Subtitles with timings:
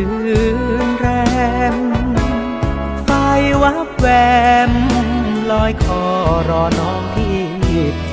[0.00, 0.14] คื
[0.86, 1.08] นแร
[1.74, 1.76] ม
[3.04, 3.10] ไฟ
[3.62, 4.06] วับแว
[4.70, 4.72] ม
[5.50, 6.04] ลอยคอ
[6.48, 7.40] รอน้องที่
[8.00, 8.04] แพ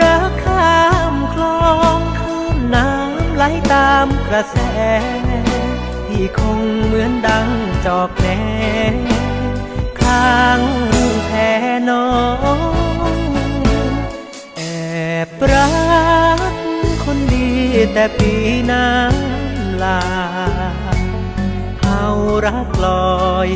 [0.00, 3.42] รักข้ามคลองข้ามน้ำไหล
[3.72, 4.56] ตามกระแส
[6.06, 7.48] ที่คงเหมือนดัง
[7.86, 8.24] จอกแห
[8.92, 8.94] น
[10.00, 10.60] ข้าง
[11.26, 11.30] แพ
[11.90, 12.10] น้อ
[13.14, 13.16] ง
[14.56, 14.62] แอ
[15.26, 15.70] บรั
[16.50, 16.52] ก
[17.04, 17.48] คนดี
[17.92, 18.32] แต่ปี
[18.72, 19.31] น้ำ
[19.82, 20.00] ลา
[21.82, 22.06] เอา
[22.46, 23.50] รักลอย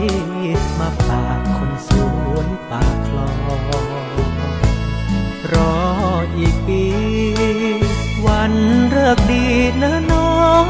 [0.78, 1.90] มาฝากคนส
[2.30, 3.86] วนปากคลอง
[5.52, 5.76] รอ
[6.36, 6.84] อีกปี
[8.26, 8.52] วัน
[8.90, 9.46] เลิกดี
[9.82, 10.66] นะน้อง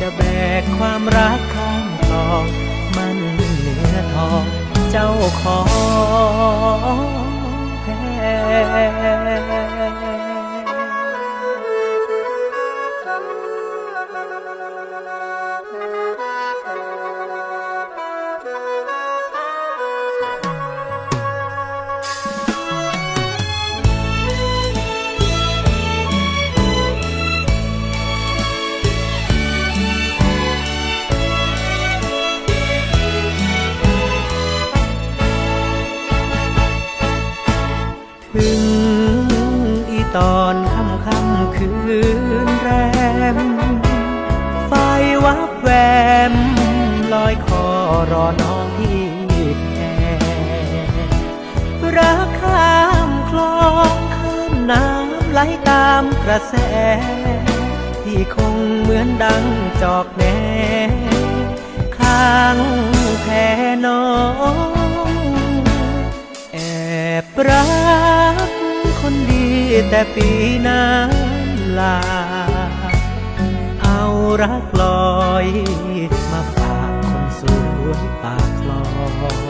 [0.00, 0.20] จะแบ
[0.60, 2.44] กความรักข้ามคลอง
[2.96, 4.44] มันเหนือทอง
[4.90, 5.10] เจ้า
[5.42, 5.60] ขอ
[6.98, 7.06] ง
[7.82, 9.25] แพ้
[55.38, 56.54] ไหลตามกระแส
[58.02, 59.44] ที่คงเหมือนดัง
[59.82, 60.22] จอกแหน
[61.98, 62.58] ข้าง
[63.22, 63.26] แพ
[63.86, 64.06] น้อ
[65.08, 65.10] ง
[66.52, 66.58] แอ
[67.22, 67.64] บรั
[68.46, 68.48] ก
[69.00, 69.46] คนดี
[69.88, 70.28] แต่ปี
[70.68, 71.98] น้ำลา
[73.82, 74.02] เอา
[74.42, 74.84] รักล
[75.18, 75.46] อย
[76.30, 77.42] มาฝากคนส
[77.80, 78.82] วยปากคลอ
[79.44, 79.45] ง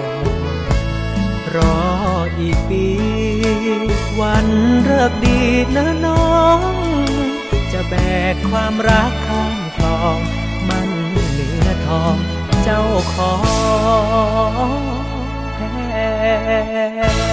[1.57, 1.81] รอ
[2.39, 2.87] อีกปี
[4.21, 4.47] วัน
[4.83, 5.41] เลิกดี
[5.77, 6.61] นะน้อง
[7.73, 7.95] จะแบ
[8.33, 10.19] กความรักข้ามคลอง
[10.69, 10.89] มัน
[11.33, 12.17] เหนือทอง
[12.65, 12.83] เจ้า
[13.15, 13.35] ขอ
[14.69, 14.81] ง
[15.55, 16.07] แพ้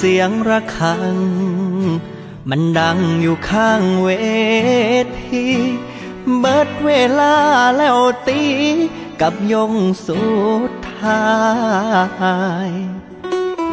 [0.00, 1.16] เสียงระฆัง
[2.50, 4.08] มันดังอยู่ข้างเว
[5.22, 5.46] ที
[6.38, 6.90] เบิดเว
[7.20, 7.36] ลา
[7.76, 8.42] แล้วตี
[9.20, 9.72] กับยง
[10.06, 10.22] สุ
[10.70, 11.26] ดท้า
[12.68, 12.70] ย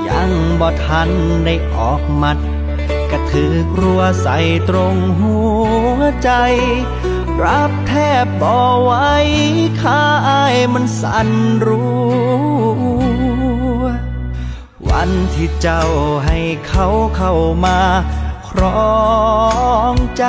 [0.08, 1.10] ยังบ่ทัน
[1.46, 2.38] ได้ออกมัด
[3.12, 4.38] กระถือรัวใส่
[4.70, 5.38] ตรงหั
[5.98, 6.32] วใจ
[7.44, 8.92] รับแทบบ่ไหว
[9.82, 11.30] ข้าอายมันสั่น
[11.68, 13.15] รู้
[15.08, 15.84] นที่เจ้า
[16.26, 17.34] ให้เขาเข้า
[17.66, 17.80] มา
[18.50, 18.96] ครอ
[19.94, 20.26] งใจ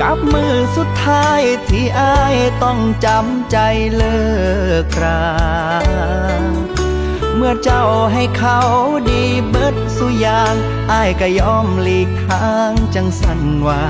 [0.00, 3.58] กับมือสุดท้ายที่อายต้องจำใจ
[3.94, 4.18] เลิ
[4.94, 5.24] กรา
[7.36, 8.60] เมื่อเจ้าให้เขา
[9.10, 10.54] ดีเบิดสุยาง
[10.92, 13.82] อายก็ยอมหลีกทางจังสันว่า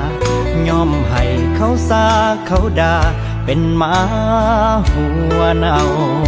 [0.68, 1.24] ยอมให้
[1.56, 2.06] เขาซา
[2.46, 2.96] เขาด่า
[3.44, 3.94] เป็นมา
[4.90, 5.06] หั
[5.38, 6.26] วเนาป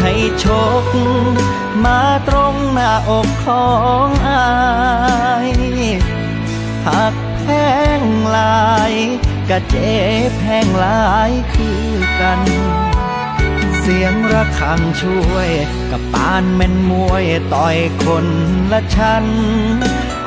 [0.00, 0.14] ให้
[0.44, 0.46] ช
[0.84, 0.86] ก
[1.84, 3.68] มาตรงหน้าอกขอ
[4.06, 4.48] งอา
[5.48, 5.50] ย
[6.86, 7.46] หักแพ
[8.00, 8.02] ง
[8.36, 8.92] ลาย
[9.50, 9.94] กะเจ็
[10.28, 11.84] บแพงลายคือ
[12.20, 12.40] กัน
[13.80, 15.50] เสียงระฆังช่วย
[15.90, 18.26] กับปานแม่นมวยต่อยคน
[18.72, 19.26] ละชั้น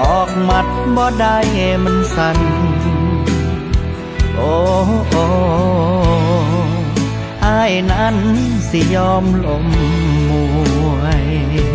[0.03, 1.38] ออกมัดบ่ได้
[1.84, 2.39] มันสั่น
[4.36, 4.56] โอ้
[5.10, 5.25] โอ้
[7.44, 8.18] อายนั้น
[8.70, 9.66] สิยอมลม
[10.30, 10.32] ม
[10.96, 11.73] วย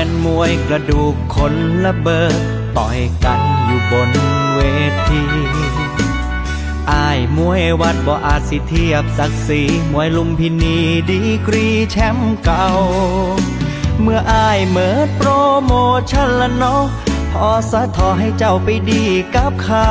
[0.04, 2.34] ันมวยกระดูกคนละเบิด
[2.76, 4.10] ต่อยกันอยู่บน
[4.54, 4.58] เว
[5.08, 5.24] ที
[6.90, 9.62] อายมวยวัดบ่อาจสิเทียบศักดิ์ศรี
[9.92, 10.76] มวยลุมพินี
[11.10, 12.68] ดีกรีแชมป์เก่า
[14.00, 15.30] เมื่ออายเมิดโปร
[15.64, 15.72] โม
[16.10, 16.84] ชั่นละเนาะ
[17.32, 19.04] พอสะทอให้เจ้าไปดี
[19.36, 19.90] กับเขา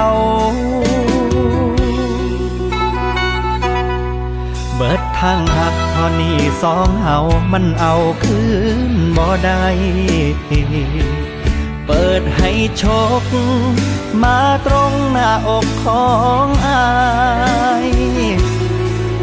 [4.80, 7.18] เบิดทางหักพอนี่สองเฮา
[7.52, 8.42] มันเอาคื
[8.90, 9.66] นบ่ได้
[11.86, 12.84] เปิดให้โช
[13.22, 13.24] ค
[14.24, 16.08] มาตรงหน้าอกขอ
[16.46, 16.88] งอา
[17.88, 17.90] ย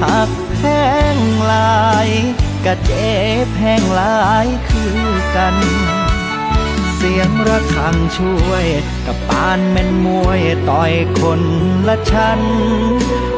[0.03, 0.57] หักแพ
[1.15, 1.17] ง
[1.53, 2.09] ลาย
[2.65, 3.13] กะเจ็
[3.45, 4.99] บแพงลายคือ
[5.37, 5.57] กัน
[6.95, 8.67] เสียงระฆังช่วย
[9.07, 11.41] กับปานแม่นมวยต่อยคน
[11.89, 12.41] ละชั้น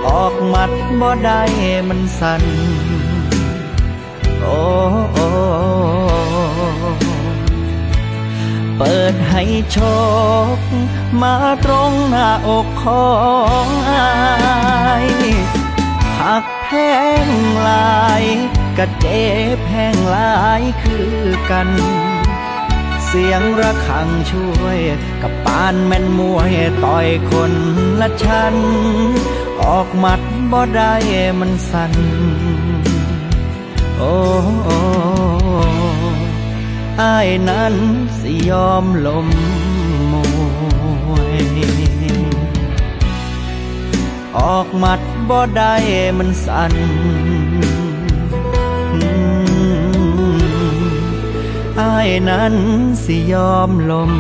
[0.07, 1.41] ออกมัดบ่ได้
[1.89, 2.43] มันสั่น
[4.43, 4.63] โอ้
[5.13, 5.19] โอ
[8.77, 9.79] เปิดให้โช
[10.57, 10.59] ค
[11.23, 11.35] มา
[11.65, 13.09] ตรงหน้าอกขอ
[13.65, 14.09] งอา
[15.07, 15.09] ย
[16.19, 16.69] หักแพ
[17.27, 17.29] ง
[17.69, 18.25] ลาย
[18.79, 19.23] กะเจ็
[19.55, 21.17] บแพงลายคือ
[21.51, 21.71] กัน
[23.07, 24.79] เสียงระฆังช่วย
[25.23, 26.53] กับปานแม่นมวย
[26.85, 27.53] ต่อยคน
[28.01, 28.57] ละชั้น
[29.69, 30.21] ออกมัด
[30.53, 30.95] บ่ได้
[31.41, 31.93] มันสั่น
[33.99, 34.15] โอ้
[37.03, 37.75] อายนั้น
[38.21, 39.29] สิยอมลม
[40.13, 40.15] ม
[41.11, 41.37] วย
[44.39, 45.75] ออกมัดบ่ได้
[46.19, 46.75] มันสั่น
[51.81, 52.55] อายนั้น
[53.05, 54.13] สิยอมลม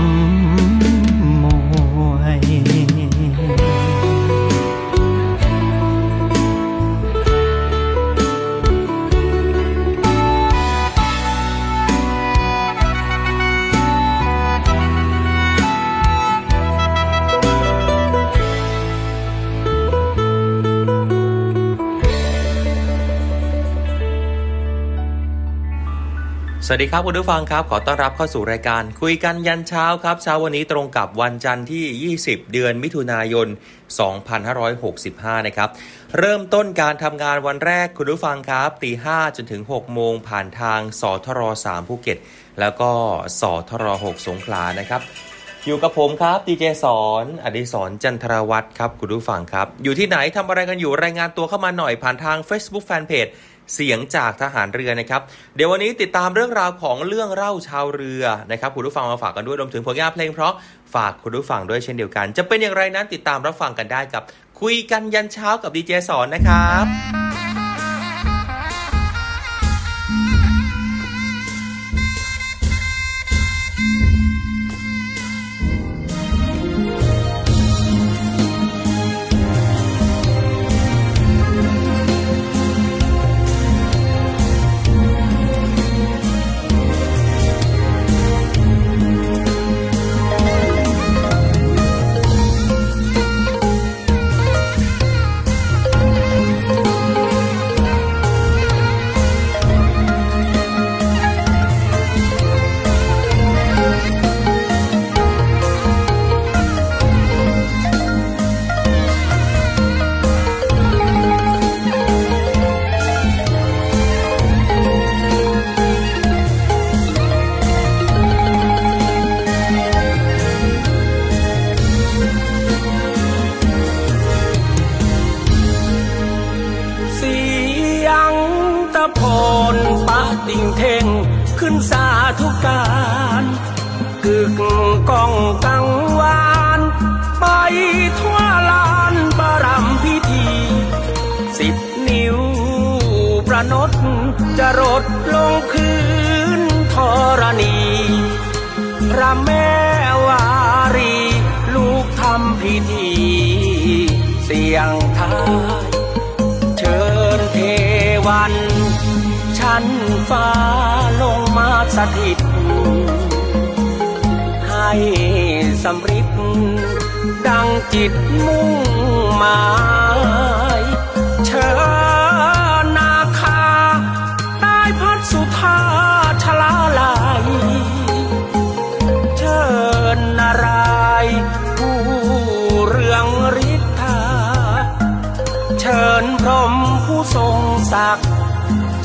[26.68, 33.48] สวัสดีครับคุณผู้ฟังครับ ขอต้อนรับเข้าสู่รายการ คุยกันยันเช้าครับเช้าวันนี้ตรงกับวันจันทร์ที่ 20 เดือนมิถุนายน
[34.66, 35.68] 2565 นะครับ
[36.18, 42.18] เริ่มต้นการทำงานวันแรกคุณผู้ฟังครับตี 5 จนถึง 6 โมงผ่านทางสทร3ภูเก็ต
[42.60, 42.90] แล้วก็
[43.40, 45.00] สทร6สงขลานะครับ
[45.66, 53.32] อยู่กับผมครับดีเจสอนอดิศรจันทรวัตรครับคุณผู้ฟังครับ อยู่ที่ไหนทำอะไรกันอยู่รายงานตัวเข้ามาหน่อยผ่านทาง Facebook Fanpage
[53.74, 55.22] เสียงจากทหารเรือนะครับ
[55.56, 60.52] เดี๋ยววันนี้ติดตามเรื่องราวของเรื่องเล่าชาวเรือนะครับคุณผู้ฟังมาฝากกันด้วยรวมถึงผลงานเพลงเพราะ
[60.94, 64.22] ฝากคุณผู้ฟังด้วยเช่นเดียวกัน จะเป็นอย่างไรนั้นติดตามรับฟังกันได้กับ
[64.60, 67.25] คุยกันยันเช้ากับดีเจสอนนะครับ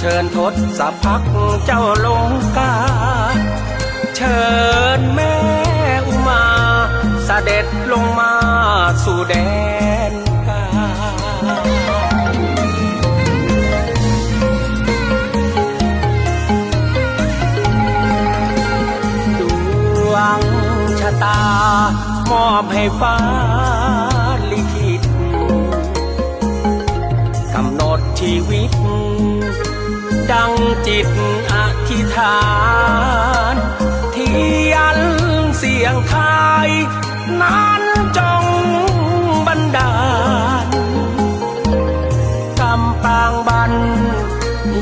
[0.04, 0.38] เชิญท
[0.80, 1.22] ศพัก
[1.66, 2.74] เจ้าลงกา
[4.16, 4.42] เชิ
[4.98, 5.36] ญแม่
[6.08, 6.44] อุมา
[7.26, 8.34] เสด็จลงมา
[9.04, 9.36] สู่แด
[10.12, 10.14] น
[10.48, 10.64] กา
[19.40, 19.42] ด
[20.12, 20.42] วง
[21.00, 21.42] ชะตา
[22.30, 23.18] มอบให้ฟ้า
[24.52, 25.02] ลิขิต
[27.54, 28.72] กำหนดชีวิต
[30.32, 30.54] ดัง
[30.88, 31.08] จิต
[31.52, 31.54] อ
[31.88, 32.40] ธิษฐา
[33.54, 33.56] น
[34.16, 34.32] ที
[34.74, 35.00] ยน
[35.58, 36.16] เสียงไท
[36.68, 36.70] ย
[37.42, 37.84] นั้น
[38.18, 38.46] จง
[39.48, 39.94] บันดา
[40.66, 40.68] ล
[42.60, 43.74] กำปางบัน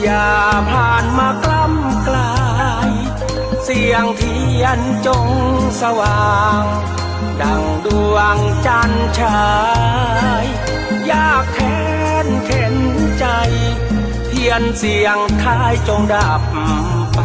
[0.01, 0.29] อย่า
[0.69, 2.33] ผ่านมากล้ำกลา
[2.89, 2.91] ย
[3.63, 5.27] เสียงเทียนจง
[5.81, 6.63] สว่าง
[7.41, 9.43] ดังดวงจันทร์ฉา
[10.43, 10.45] ย
[11.11, 11.79] ยากแค้
[12.25, 16.41] นเยนเสียงท้ายจงดับ
[17.13, 17.19] ไป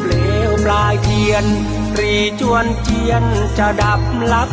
[0.00, 0.12] เปล
[0.48, 1.44] วปลายเทียน
[1.98, 3.24] รีจวนเจียน
[3.58, 4.00] จะดับ
[4.32, 4.50] ลับ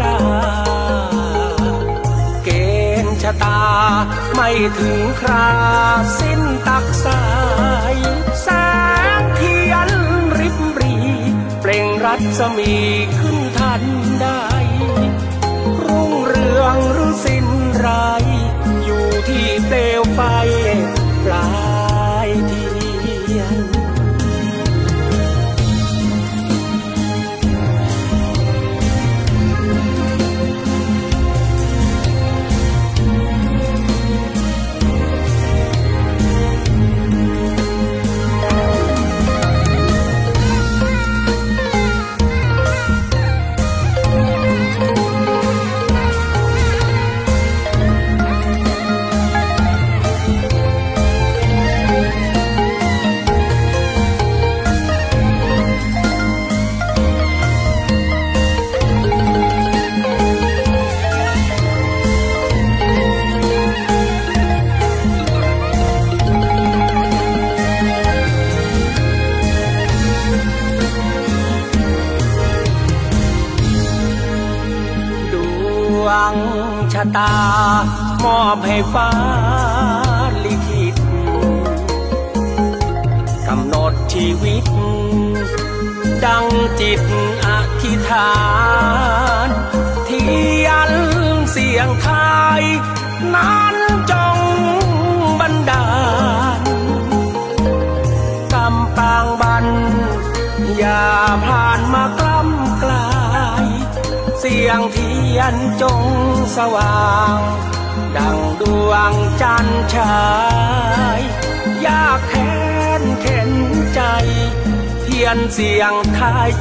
[0.00, 0.16] ลา
[2.44, 2.48] เก
[3.04, 3.60] ณฑ์ชะตา
[4.34, 5.48] ไม่ถึงครา
[6.18, 7.22] สิ้นตักสา
[7.92, 7.94] ย
[11.72, 12.72] ร่งรัศมี
[13.18, 13.82] ขึ้นทัน
[14.22, 14.44] ได้
[15.84, 17.88] รุ่งเรืองหรือสิ้นไร
[18.84, 20.20] อยู่ที่เปลวไฟ
[21.24, 21.81] ปลา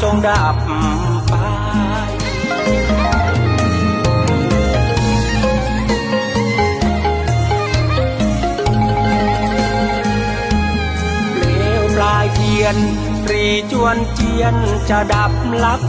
[0.02, 0.56] จงดับ
[1.28, 1.34] ไป
[11.38, 11.50] เปล
[11.82, 12.78] วปลายเทียน
[13.32, 14.56] รีจวนเจียน
[14.90, 15.32] จะดับ
[15.64, 15.82] ลับ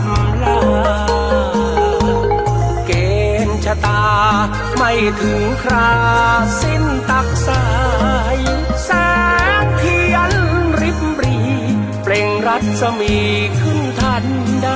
[0.42, 0.61] ลา
[2.87, 2.90] เก
[3.46, 4.03] ณฑ์ชะตา
[4.77, 5.92] ไม่ถึงครา
[6.61, 7.64] สิ้นตักสา
[8.35, 8.38] ย
[8.85, 8.90] แส
[9.62, 10.33] งเทียน
[10.81, 11.38] ริบรี
[12.03, 13.16] เปล่งรัศมี
[13.61, 13.79] ขึ้น
[14.24, 14.26] น
[14.64, 14.70] ใด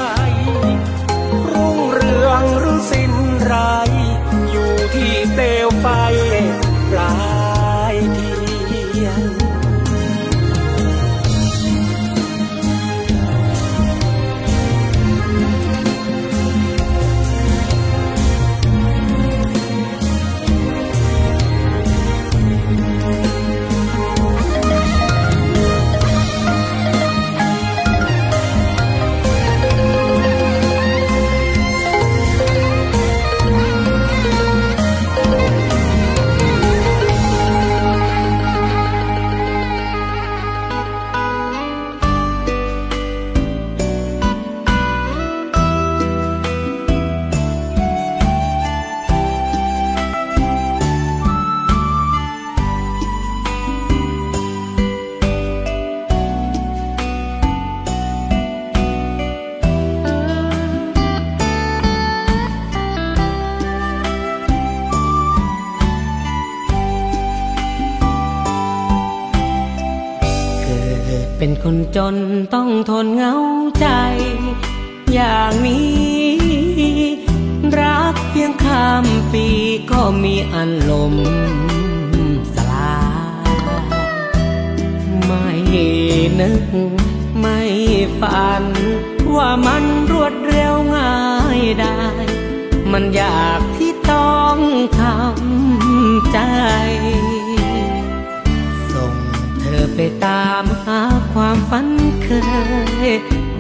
[1.50, 3.54] รุ่งเรืองหรือสิ้นไร
[4.50, 5.86] อยู่ที่เปลวไฟ
[6.90, 7.45] ปลา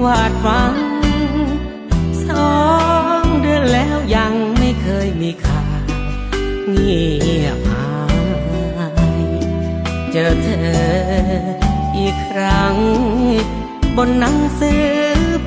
[0.04, 0.76] วาดหวัง
[2.28, 2.56] สอ
[3.22, 5.82] งเดือนแล้วยังไม่เคยมีข่าว
[6.70, 7.04] เงี
[7.44, 7.86] ยบหา
[9.20, 9.24] ย
[10.12, 10.86] เจอเธอ
[11.96, 12.76] อีกครั้ง
[13.96, 14.86] บนหนังสือ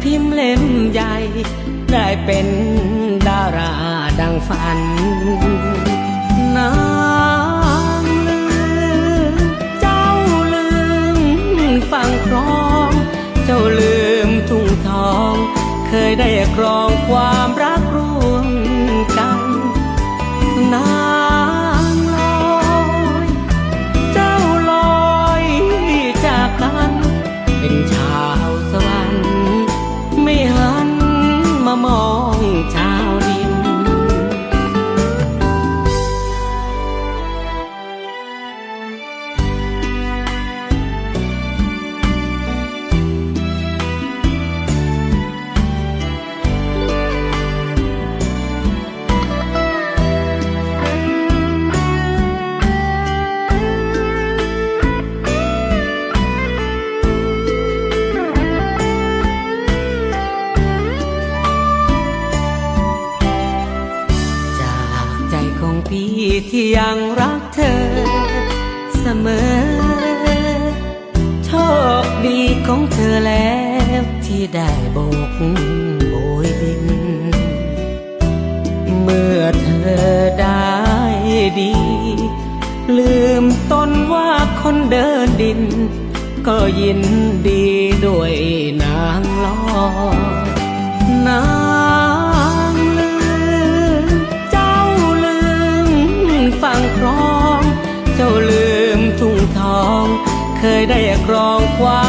[0.02, 1.16] พิมพ์เล่มใหญ่
[1.92, 2.48] ได้เป็น
[3.28, 3.74] ดารา
[4.20, 4.80] ดังฝัน
[15.94, 17.82] เคยได้ครองความรัก
[74.96, 74.98] บ
[75.32, 75.34] ก
[76.10, 76.84] โบยบิน
[79.02, 79.68] เมื่อเธ
[80.02, 80.74] อได้
[81.60, 81.74] ดี
[82.98, 84.30] ลืมตนว่า
[84.62, 85.62] คนเดินดิน
[86.48, 87.02] ก็ยิน
[87.48, 87.66] ดี
[88.06, 88.34] ด้วย
[88.84, 89.56] นางลอ
[91.28, 91.44] นา
[92.72, 93.14] งลื
[94.04, 94.06] ม
[94.52, 94.78] เจ้า
[95.26, 95.40] ลื
[95.88, 95.90] ม
[96.62, 97.62] ฟังครอง
[98.16, 100.06] เจ้าลืมทุ่งทอง
[100.60, 102.04] เคยได้ครองควา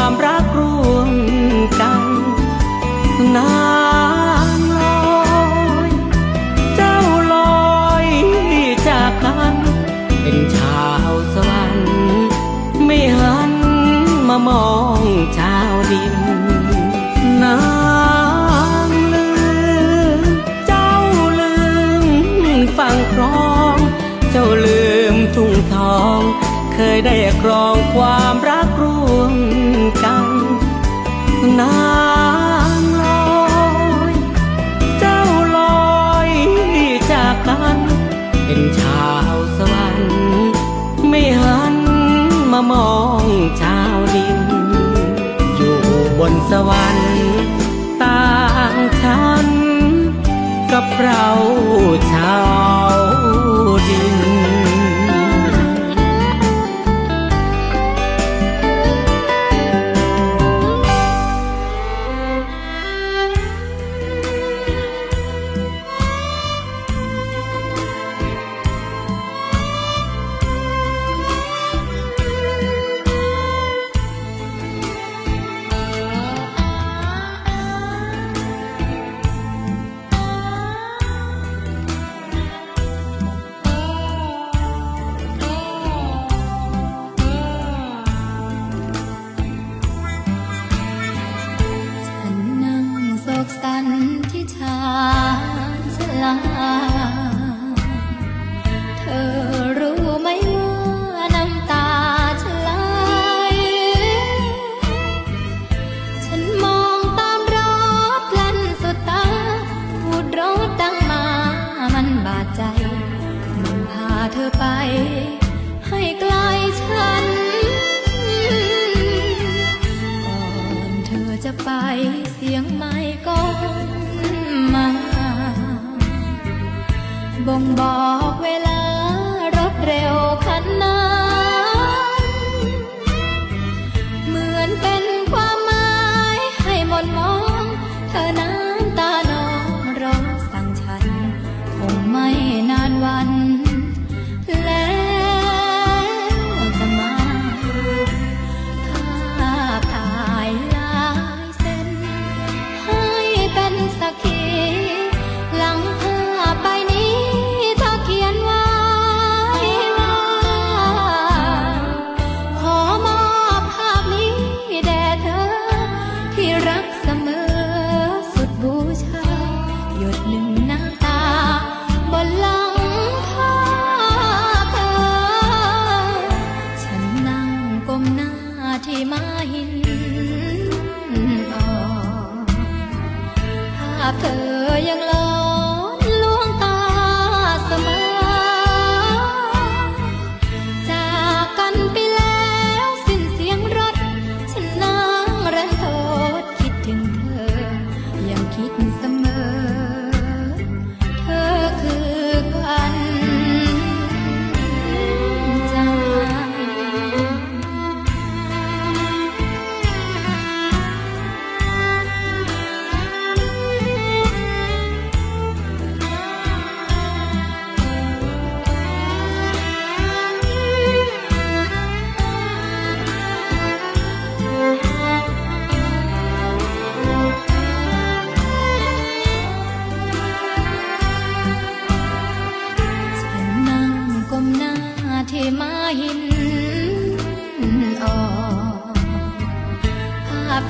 [27.05, 29.33] ได้ครองความรักร่วม
[30.03, 30.27] กัน
[31.59, 31.79] นา
[32.79, 33.43] งลอ
[34.11, 34.13] ย
[34.99, 35.21] เจ้า
[35.57, 35.59] ล
[36.03, 36.31] อย
[37.11, 37.77] จากกัน
[38.45, 40.11] เป็นชาวสวรรค์
[41.09, 41.75] ไม่หัน
[42.51, 43.25] มามอง
[43.61, 44.39] ชาวดิน
[45.55, 45.79] อยู่
[46.19, 47.15] บนสวรรค์
[48.03, 48.31] ต่า
[48.73, 49.47] งชั้น
[50.71, 51.27] กับเรา
[52.13, 52.39] ชา
[52.93, 52.97] ว
[53.89, 54.30] ดิน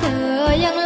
[0.02, 0.08] เธ
[0.48, 0.81] อยัง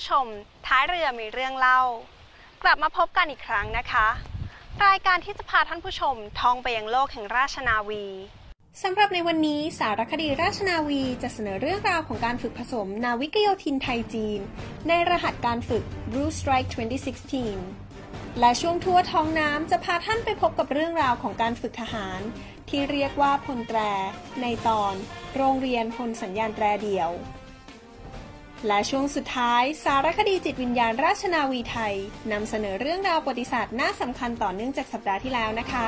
[0.00, 0.30] ผู้ชม
[0.66, 1.80] ท้ายเรือมีเรื่องเล่า
[2.62, 4.08] กลับมาพบกันอีกครั้งนะคะ
[4.86, 8.04] รายการที่จะพาท่านผู้ชมท่องไปยังโลกแห่งราชนาวี
[8.82, 14.40] สำหรับในวันนี้สารคดีราชนาวีจะเสนอเรื่องราวของการฝึกผสมนาวิกโยธินไทยจีน
[14.88, 16.68] ในรหัสการฝึก Blue Strike
[17.54, 22.20] 2016 และช่วงทั่วท้องน้ำจะพาท่านไปพบกับเรื่องราวของการฝึกทหาร
[22.68, 23.80] ที่เรียกว่าพลแตร
[24.42, 24.94] ในตอน
[25.36, 27.12] โรงเรียนพลสัญญาณแตรเดี่ยว
[28.66, 31.94] และช่วงสุดท้ายสารคดีจิตวิญญาณราชนาวีไทย
[32.32, 35.86] นำเสนอเรื่องราวประวัติศาสตร์น่าสำคัญต่อเนื่องจากสัปดาห์ที่แล้วนะคะ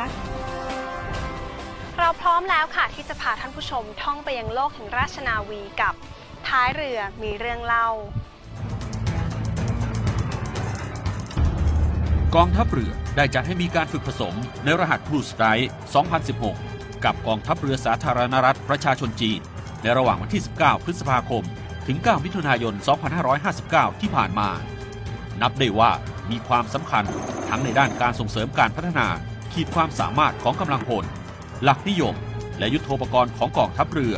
[1.98, 5.94] เราพร้อมแล้วค่ะที่จะพาท่านผู้ชมท่องไปยังโลกแห่งราชนาวีกับ
[6.48, 7.88] ท้ายเรือมีเรื่องเล่า
[12.34, 15.66] กองทัพเรือได้จัดให้มีการฝึกผสมในรหัส Blue Strike
[16.36, 19.40] 2016 กับกองทัพเรือสาธารณรัฐประชาชนจีน
[19.82, 21.44] ในระหว่างวันที่ 19 พฤษภาคม
[21.86, 22.74] ถึง 9 มิถุนายน
[23.38, 24.48] 2559 ที่ผ่านมา
[25.42, 25.90] นับได้ว่า
[26.30, 27.04] มีความสำคัญ
[27.48, 29.06] ทั้งในด้านการส่งเสริมการพัฒนา
[29.52, 31.04] ขีดความสามารถของกำลังพล
[31.64, 32.14] หลักนิยม
[32.58, 34.16] และยุทโธปกรณ์ของกองทัพเรือ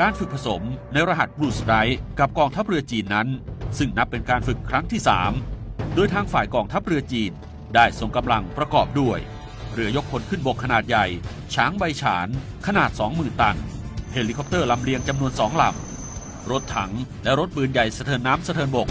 [0.00, 0.62] การฝึกผสม
[0.92, 3.28] ในรหัส Blue Strike กับกองทัพเรือจีนนั้น
[3.78, 5.57] ซึ่งนับเป็นการฝึกครั้งที่ 3
[5.94, 7.32] โดยทางฝ่ายกองทัพเรือจีน
[7.74, 9.18] ได้ส่งกำลังประกอบด้วย
[9.72, 11.06] เรือยกพลขึ้นบกขนาดใหญ่
[11.54, 12.28] ฉางไป๋ซาน
[12.66, 13.56] ขนาด 20,000 ตัน
[14.12, 16.92] เฮลิคอปเตอร์ลำเลียงจำนวน2ลำ รถถัง
[17.24, 18.88] และรถปืนใหญ่สะเทินน้ำสะเทินบก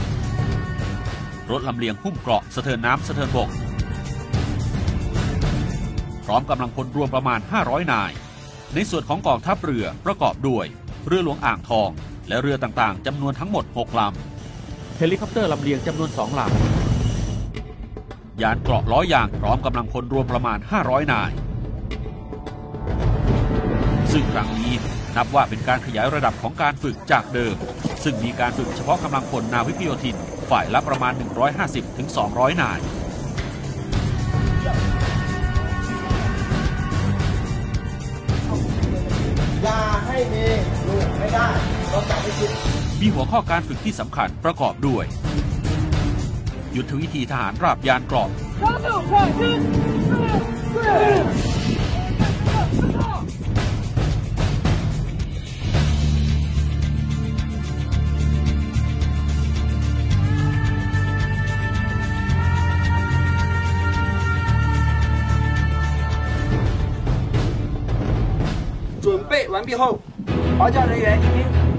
[1.51, 3.49] รถลำเลียงหุ้มเกราะสะเทินน้ำสะเทินบก
[6.25, 8.11] พร้อมกำลังพลรวมประมาณ 500 นาย
[8.73, 10.65] ในส่วนของกองทัพเรือประกอบด้วย
[11.07, 11.89] เรือหลวงอ่างทอง
[12.27, 14.36] และเรือต่างๆจำนวนทั้งหมด 6 ลำ
[14.99, 21.31] เฮลิคอปเตอร์ลำเลียงจำนวน2ลำยานเกราะล้อยางพร้อมกำลังพลรวมประมาณ 500 นาย
[24.11, 24.73] ซึ่งครั้งนี้
[25.15, 27.55] นับว่าเป็นการขยายระดับของการฝึกจากเดิม
[28.03, 30.15] ซึ่งมีการฝึกเฉพาะกำลังพลนาวิกโยธิน
[30.49, 31.13] ฝ่ายละประมาณ
[31.87, 32.79] 150-200 นาย
[39.63, 40.45] อย่าให้มี
[40.87, 41.47] ลูกไม่ได้
[41.89, 42.51] เราจับไม่คิด
[43.00, 45.04] มีหัวข้อการฝึกที่สำคัญประกอบด้วย
[46.76, 48.28] ยุทธวิธีทหารราบยานเกราะ
[69.04, 69.98] 准备完毕后，
[70.58, 71.65] 华教人员一并向指挥员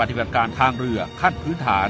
[0.00, 1.88] ปฏิบัติการทางเรือขั้นพื้นฐาน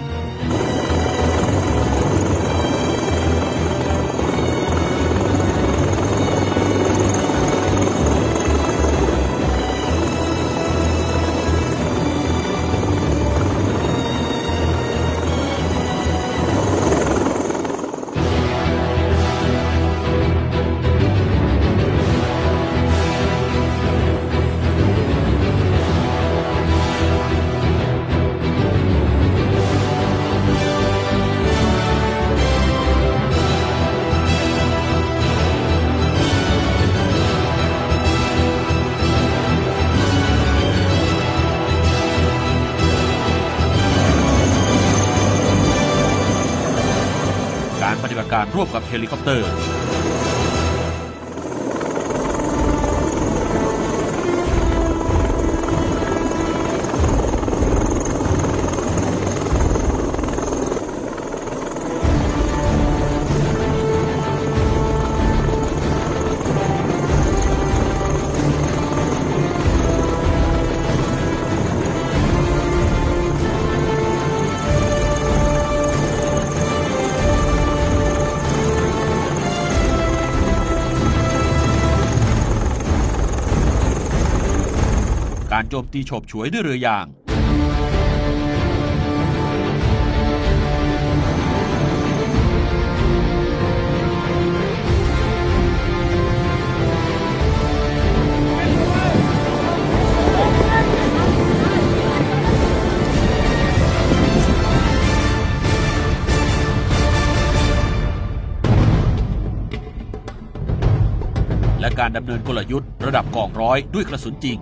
[48.61, 49.70] ปฏิบัติการร่วมกับเฮลิคอปเตอร์
[85.71, 87.07] โจมตีโฉบฉวยด้วยเรือยาง
[111.81, 114.59] และการดำเนินกลยุทธ์ระดับกองร้อยด้วยกระสุนจริง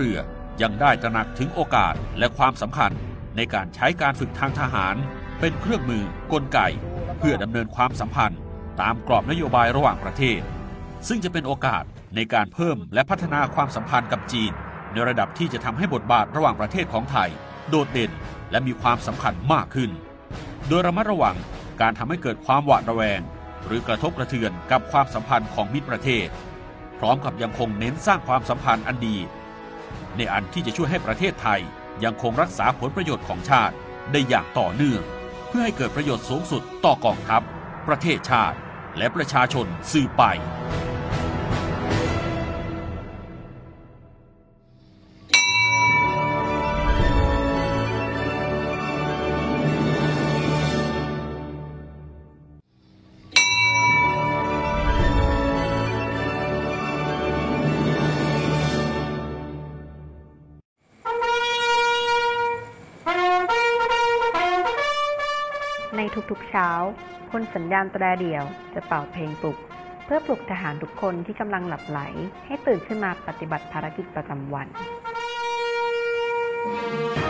[0.00, 0.20] เรือ
[0.62, 2.92] ยังได้ตระหนักถึงโอกาสและความสำคัญ
[3.36, 4.96] ในการใช้การฝึกทางทหาร
[5.40, 6.60] เป็นเครื่องมือกลไก
[7.18, 8.40] เพื่อดำเนินความสัมพันธ์
[8.80, 10.40] ตามกรอบนโยบายระหว่างประเทศ
[11.08, 11.84] ซึ่งจะเป็นโอกาส
[12.16, 14.52] ในการเพิ่มและพัฒนาความสัมพันธ์กับจีน
[14.92, 17.30] ในระดับที่จะทำให้บทบาทระหว่างประเทศของไทย
[17.68, 18.10] โดดเด่น
[18.50, 19.90] และมีความสำคัญมากขึ้น
[20.68, 21.36] โดยระมัดระวัง
[21.80, 23.20] การทำให้เกิดความหวาดระแวง
[23.66, 26.28] หรือกระทบกระเทือนกับความสัมพันธ์ของมิตรประเทศ
[26.98, 29.16] พร้อมกับยังคงเน้นสร้างความสัมพันธ์อันดี
[30.16, 31.60] ในอันที่จะช่วยให้ประเทศไทย
[32.04, 33.74] ยังคงรักษาผลประโยชน์ของชาติ
[34.12, 35.02] ได้อย่างต่อเนื่อง
[35.48, 37.42] เพื่อให้เกิดประโยชน์สูงสุดต่อกองทัพ
[37.88, 38.56] ประเทศชาติ
[38.98, 40.22] และประชาชนสืบไป
[66.30, 66.70] ทุกเช้า
[67.32, 69.58] คนสัญญาณแตรเดี่ยวจะเป่าเพลงปลุก
[70.04, 72.00] เพื่อปลุกทหารทุกคนที่กำลังหลับไหล
[72.46, 74.68] ให้ตื่นขึ้นมาปฏิบัติภารกิจประจำวัน
[77.28, 77.29] ส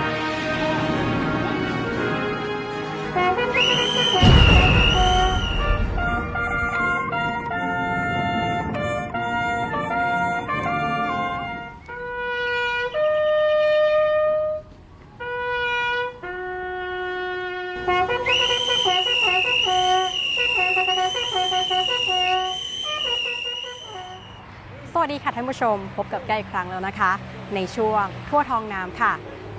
[25.61, 27.13] ชมพบกับแก้อีกครั้งแล้วนะคะ
[27.55, 29.13] ในช่วงทั่วทองน้ำค่ะ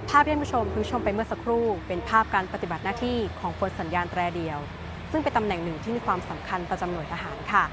[0.09, 4.59] ภาพที่ท่านผู้ชมเพิ่งชมไปเมื่อสักครู่ เป็นภาพการปฏิบัติหน้าที่ของพลสัญญาณแตรเดียว
[5.11, 7.63] ซึ่งเป็นตำแหน่งหนึ่งที่มีความสำคัญประจำหน่วยทหารค่ะ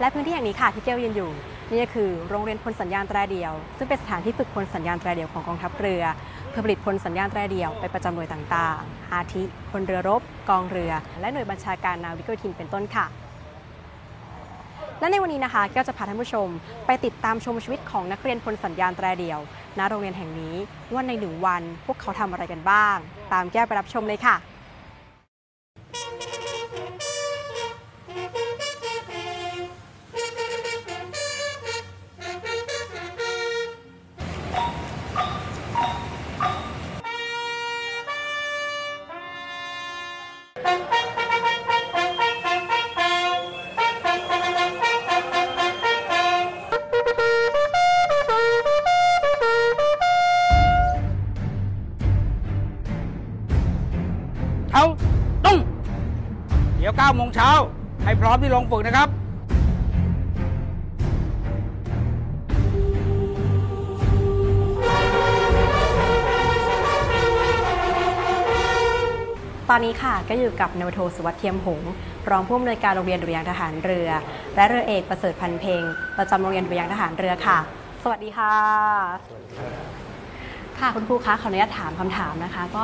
[0.00, 1.30] และพื้นที่แห่งนี้ค่ะที่เก้วยืนอยู่
[1.70, 6.04] นี่ก็คือโรงเรียนพลสัญญาณแตรเดียว ซึ่งเป็นสถานที่ฝึกพลสัญญาณแตรเดียวของกองทัพเรือ
[6.50, 13.06] เพื่อผลิตพลสัญญาณแตรเดียวไปประจำหน่วยต่างๆ อาทิพลเรือรบ กองเรือ และหน่วยบัญชาการนาวิกโยธินเป็นต้นค่ะ
[15.04, 16.48] และในวันนี้นะคะก็จะพาท่านผู้ชม
[16.86, 19.40] ไปติดตามชมชีวิตของนักเรียนพลสัญญาณแตรเดียว
[19.78, 20.54] ณโรงเรียนแห่งนี้
[20.92, 22.96] ว่าในหนึ่งวันพวกเขาทำอะไรกันบ้าง
[23.32, 24.36] ตามแก้วไปรับชมเลยค่ะ
[56.86, 57.50] ดี๋ยว9โมงเช้า
[58.04, 59.08] ให้พร้อมที่ลงฝึกนะครับ
[69.70, 71.90] ตอนนี้ค่ะก็อยู่กับนาวาโทสุวัสดิ์เทียมหงส์
[72.30, 74.08] รองผู้อำนวยการโรงเรียนดุริยางค์ทหารเรือ
[74.56, 75.82] และเรือเอกประเสริฐพันเพลง
[76.18, 77.58] ประจำโรงเรียนดุริยางค์ทหารเรือค่ะ
[78.02, 78.54] สวัสดีค่ะ
[80.78, 82.82] ค่ะคุณครูคะขออนุญาตถามคำถามนะคะ ก็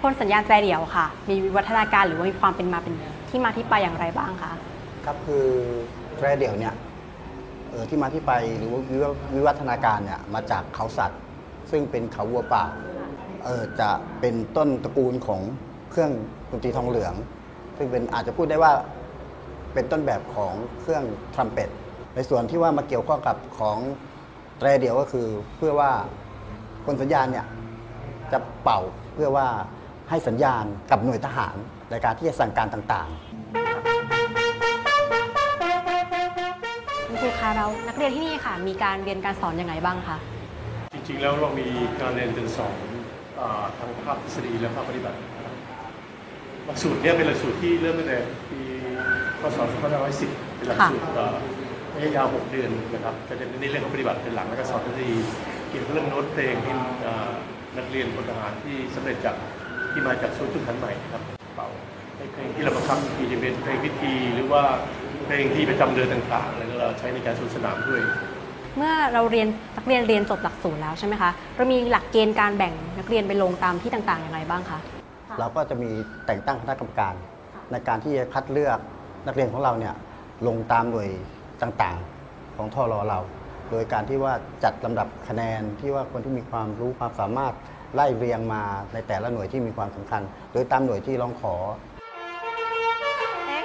[0.00, 2.94] พลสัญญาณแตรเดี่ยวค่ะ มีวิวัฒนาการหรือว่ามีความเป็นมาเป็น
[3.32, 4.52] ที่มาที่ไปอย่างไรบ้างคะ
[5.04, 5.46] ครับคือ
[6.16, 6.74] แตรเดี่ยวเนี่ย
[7.70, 11.20] เออที่มาที่ไปหรือว่าวิวัฒนาการเนี่ยมาจากเขาสัตว์
[11.70, 12.64] ซึ่งเป็นเขาวัวป่า
[13.44, 15.40] เออจะเป็นต้นตระกูลของ
[15.90, 16.12] เครื่อง
[16.50, 17.14] ดนตรีทองเหลือง
[17.76, 18.72] ซึ่งเป็นอาจจะพูดได้ว่า
[19.74, 21.04] เป็นต้นแบบของเครื่อง
[21.34, 21.70] ทรัมเป็ต
[22.14, 23.78] ในส่วนที่ว่ามาเกี่ยวข้องกับของ
[24.58, 25.26] แตรเดี่ยวก็คือ
[25.56, 25.90] เพื่อว่า
[26.86, 27.46] คนสัญญาณเนี่ย
[28.32, 28.80] จะเป่า
[29.14, 29.46] เพื่อว่า
[30.08, 31.56] ให้สัญญาณกับหน่วยทหาร
[31.92, 33.18] ในการที่จะสั่งการต่างๆ
[37.08, 40.16] คุณครูคะแล้วนักเรียนที่นี่ค่ะ มีการเรียนการสอนยังไงบ้างคะ
[40.94, 41.68] จริงๆแล้วเรามี
[42.00, 42.76] การเรียนการสอน
[43.40, 45.16] อ่าทั้งภาคทฤษฎีและภาคปฏิบัติ
[46.64, 48.18] หลักสูตรเนี่ยเป็นหลักสูตรที่เริ่มตั้งแต่
[48.50, 48.60] ปี
[49.40, 49.58] พศ
[50.12, 51.36] 2510เป็นหลักสูตรอ่า
[51.94, 55.10] ระยะยาว 6 เดือนนะครับจะเน้นในเรื่องของปฏิบัติเป็นหลักแล้วก็สอนทฤษฎี
[55.68, 56.74] เกี่ยวกับเรื่องโน้ตเพลงที่
[57.06, 57.30] อ่า
[57.78, 59.36] นักเรียนพลทหารที่สำเร็จจาก
[59.92, 61.68] ที่มาจากศูนย์ฝึกหัดใหม่นะครับ เป่า
[62.16, 64.62] ให้เพลงที่เราบังคับมีจะเป็นเพลงพิธีหรือว่า
[65.26, 68.00] เพลงที่ประจำเดือนต่างๆแล้วก็เราใช้ในการสวนสนามด้วย
[68.76, 74.78] เมื่อเราเรียนนักเรียนเรียนจบหลักสูตรแล้วใช่ไหมคะเรามีหลักเกณฑ์การแบ่งนักเรียนไปลงตามที่ต่างๆอย่างไรบ้างคะ
[75.40, 75.90] เราก็จะมี
[76.26, 77.14] แต่งตั้งคณะกรรมการ
[77.70, 78.78] ในการที่จะคัดเลือก
[79.26, 79.94] นักเรียนของเราเนี่ย
[80.46, 81.08] ลงตามหน่วย
[81.62, 83.18] ต่างๆ ของทอรอเรา
[83.72, 87.54] โดยการที่ว่าจัดลำดับคะแนนที่ว่าคนที่มีความรู้ความสามารถ
[87.94, 88.62] ไล่เรียงมา
[88.92, 91.54] ในแต่ละหน่วยที่มีความสำคัญโดยตามหน่วยที่ร้องขอ
[93.46, 93.62] เอ๊ะ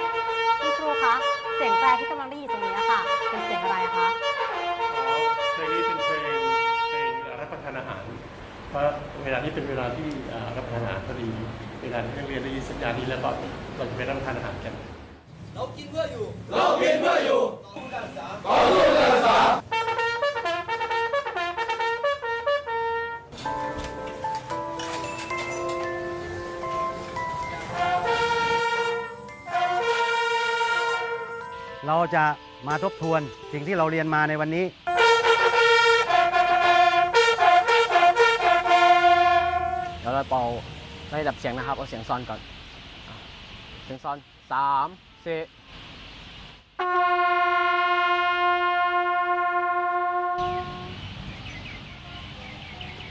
[0.60, 1.14] คุณครูคะ
[1.56, 3.00] เสียงแตรที่กำลังได้ยินตรงนี้ค่ะ
[3.30, 4.08] เป็นเสียงอะไรคะ
[5.54, 6.40] เพลงนี้เป็นเพลง
[6.90, 8.02] เพลงรับประทานอาหาร
[8.70, 8.82] เพราะ
[9.24, 11.28] เวลานี้เป็นเวลาที่อ่ารับประทานอาหารพอดี
[11.82, 13.30] เวลาที่นักเรียนได้ยินสัญญาณนี้แล้วก็
[13.76, 14.74] เราจะไปรับประทานอาหารกัน
[15.54, 15.64] เรา
[32.14, 32.24] จะ
[32.68, 33.20] มาทบทวน
[33.52, 34.64] สิ่งที่เราเรียนมาในวันนี้
[40.02, 40.44] แล้วเราเป่า
[41.10, 42.40] ไล่ดับเสียงนะครับ เอาเสียงซอนก่อน
[43.08, 43.16] อะ
[43.84, 44.16] เสียงซอน
[44.52, 44.88] สาม
[45.24, 45.40] สี่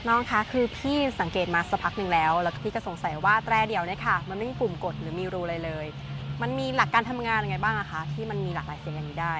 [0.08, 5.86] น้องคะคือพี่สังเกตมาสักพักหนึ่งแล้ว แล้วพี่ก็สงสัยว่าแตรเดี่ยวเนี่ยค่ะ มันไม่มีปุ่มกดหรือมีรูอะไรเลย
[6.42, 9.34] มันมีหลักการทำงานยังไงบ้างอะคะที่มันมีหลากหลายเสียงอย่างนี้ได้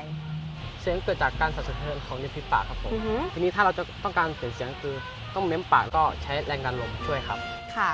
[0.81, 4.95] เสียงเกิดจากการสั่นสะเทือนของริมฝีปากครับผม อือฮึทีนี้ถ้าเราจะต้องการเปลี่ยนเสียงคือ
[5.35, 7.39] ต้องเม้มปากก็ใช้แรงดันลมช่วยครับ
[7.77, 7.91] ค่ะ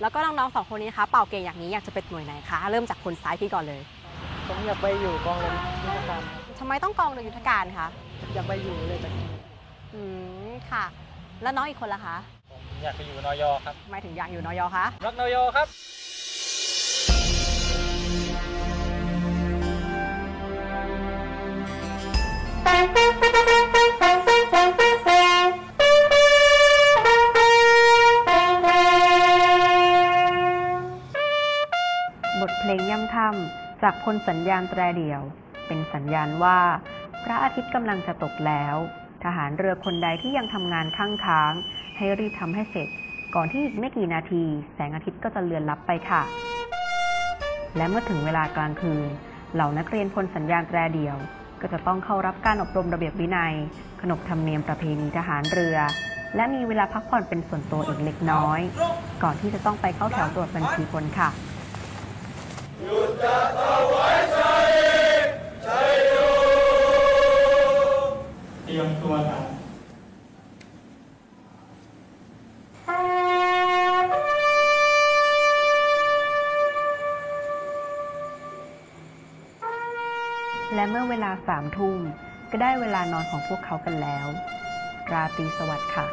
[0.00, 3.80] แล้วก็น้องๆสองคนนี้นะคะเป่าเก่งอย่างนี้อยากจะเป็นหน่วยไหนคะเริ่มจากคนซ้ายพี่ก่อนเลย
[4.46, 5.52] ผมอยากไปอยู่กองเรือ
[5.84, 6.20] ยุทธการ
[6.58, 7.88] ทำไมต้องกองเรือยุทธการคะ
[8.34, 9.12] อยากไปอยู่เลยจาก
[9.94, 10.00] อื
[10.48, 10.84] มค่ะ
[11.42, 12.16] แล้วน้องอีกคนล่ะคะ
[12.82, 15.68] อยากไปอยู่นอยครับทำไมถึงอยากอยู่นอยคะรักนอยครับ
[22.80, 22.80] บ
[32.50, 35.22] ทเพลงย่ำค่ำจากพลสัญญาณแตรเดี่ยว
[35.66, 36.58] เป็นสัญญาณว่า
[37.24, 38.76] พระอาทิตย์กำลังจะตกแล้ว
[39.24, 41.52] ทหารเรือคนใดที่ยังทำงานข้างค้าง
[41.96, 42.88] ให้รีบทำให้เสร็จ
[43.34, 46.22] ก่อนที่อีกไม่กี่นาที แสงอาทิตย์ก็จะเลือนลับไปค่ะ
[47.76, 49.08] และเมื่อถึงเวลากลางคืน
[49.54, 51.16] เหล่านักเรียนพลสัญญาณแตรเดี่ยว
[51.62, 53.54] ก็จะต้องเข้ารับการอบรมระเบียบวินัย
[54.02, 55.76] ขนบธรรมเนียมประเพณีทหารเรือ
[56.36, 58.60] และมีเวลาพักผ่อนเป็นส่วนตัวอีกเล็กน้อย
[59.22, 61.28] ก่อนที่จะต้องไปเข้าแถวตรวจบัญชีพลค่ะ
[68.64, 69.57] เตรียมตัวท
[80.78, 81.98] และเมื่อเวลาสามทุ่ม
[82.50, 84.26] ก็ได้เวลานอนของพวกเขากันแล้ว
[85.12, 86.06] ราตรีสวัสดิ์ค่ะ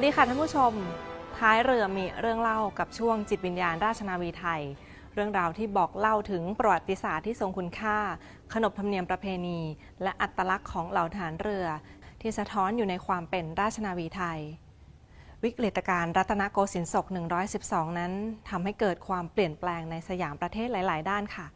[0.00, 0.72] สวัสดีค่ะท่านผู้ชม
[1.38, 4.62] ท้ายเรือมีเรื่องเล่ากับช่วงจิตวิญญาณราชนาวีไทย
[5.14, 7.98] เรื่องราวที่บอกเล่าถึงประวัติศาสตร์ที่ทรงคุณค่า
[8.52, 9.60] ขนบธรรมเนียมประเพณี
[10.02, 11.66] และอัตลักษณ์ของเหล่าทหารเรือ
[12.20, 14.40] ที่สะท้อนอยู่ในความเป็นราชนาวีไทย
[15.44, 17.06] วิกฤตการณ์รัตนโกสินทร์ศก
[17.52, 18.12] 112 นั้น
[18.48, 21.46] ทำให้เกิดความเปลี่ยนแปลงในสยามประเทศหลาย ๆ ด้านค่ะ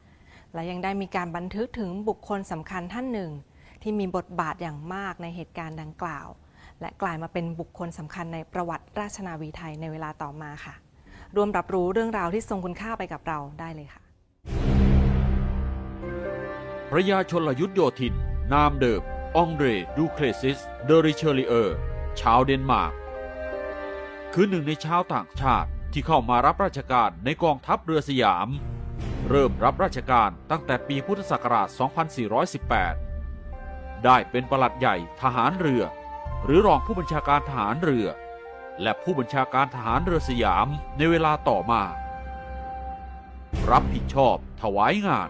[0.55, 3.31] และยังได้มีการบันทึกถึงบุคคลสำคัญท่านหนึ่ง
[3.83, 6.29] ที่มีบทบาทอย่างมากในเหตุการณ์ดังกล่าว
[6.81, 10.75] และกลายมาเป็นบุคคลสำคัญในประวัติราชนาวีไทยในเวลาต่อมาค่ะ
[11.37, 14.03] ร่วมรับรู้เรื่องราวที่ทรงคุณค่าไปกับเราได้เลยค่ะ
[16.91, 18.15] พระยาชลยุทธโยธิน
[18.53, 19.03] นามเดิม
[19.37, 19.67] อองเดร
[19.97, 21.77] ดูเปลซี เดอ ริเชอลิเยอ
[22.21, 22.93] ชาวเดนมาร์ก
[24.33, 28.49] คือหนึ่งในชาวต่างชาติที่เข้ามารับราชการในกองทัพเรือสยาม
[29.31, 31.69] เริ่มรับราชการตั้งแต่ปีพุทธศักราช
[33.07, 35.83] 2418 ได้เป็นประหลัดใหญ่ทหารเรือ
[36.45, 38.09] หรือรองผู้บัญชาการทหารเรือ
[38.83, 40.67] และผู้บัญชาการทหารเรือสยาม
[40.97, 41.83] ในเวลาต่อมา
[43.71, 45.29] รับผิดชอบ ถวายงาน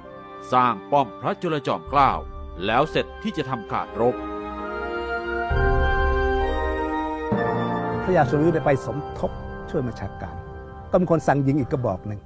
[0.52, 2.12] สร้างป้อมพระจุลจอมเกล้า
[2.66, 4.14] แล้วเสร็จที่จะทำการรบ
[8.02, 9.30] พระยาสุริยุทธ์ได้ไปสมทบ
[9.70, 10.34] ช่วยบัญชาการ
[10.90, 12.20] ก็มีคนสั่งยิงอีกกระบอกหนึ่ง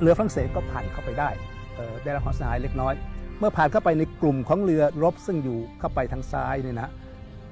[0.00, 1.28] เรือฝรั่งเศสก็ผ่านเข้าไปได้
[2.04, 2.94] ได้รับความเสียหายเล็กน้อย
[3.38, 6.88] เมื่อผ่านเข้าไปในกลุ่มของเรือรบซึ่งอยู่เข้าไปทางซ้ายเนี่ยนะ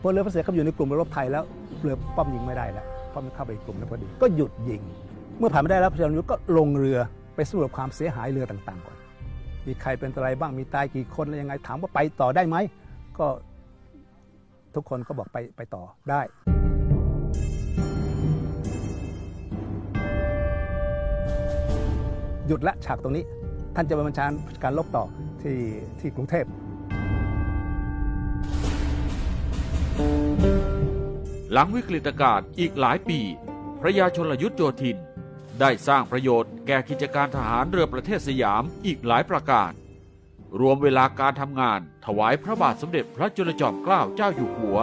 [0.01, 1.45] พอเรือฝรั่งเศสเข้าอยู่ในกลุ่มเรือรบไทยแล้ว
[1.83, 4.83] เรือป้อมยิงไม่ได้แล้วเพราะมันเข้าไปในกลุ่มนั้นพอดีก็หยุดยิง
[5.39, 6.99] เมื่อผ่านไม่ได้แล้วพระยาสุริยุทธ์ก็ลงเรือ
[7.35, 8.97] ไปสำรวจความเสียหายเรือต่างๆก่อน
[9.67, 12.57] มีใครเป็นอะไรบ้างมีตายกี่คนอะไรยังไงถามว่าไปต่อได้ไหม
[13.19, 13.27] ก็
[14.75, 16.21] ทุกคนก็บอกไปไปต่อได้
[22.47, 23.25] หยุดละฉากตรงนี้
[23.75, 24.27] ท่านจะไปบัญชา
[24.63, 25.05] การลบต่อ
[25.43, 25.57] ที่
[26.01, 26.47] ที่กรุงเทพ
[31.53, 33.21] หลังวิกฤตการณ์อีกหลายปี
[33.81, 34.97] พระยาชนลยุทธโยธิน
[35.61, 39.73] ได้สร้างประโยชน์แก่กิจการทหารเรือประเทศสยามอีกหลายประการ
[40.61, 44.79] รวมเวลาการทำงานถวายพระบาทสมเด็จพระจุลจอมเกล้าเจ้าอยู่หัว